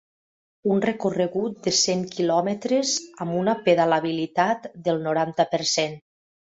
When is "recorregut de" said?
0.85-1.73